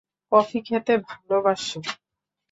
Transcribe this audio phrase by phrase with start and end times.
[0.31, 1.79] Coffee খেতে ভালবাসে।